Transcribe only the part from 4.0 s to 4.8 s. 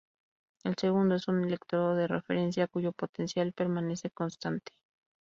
constante.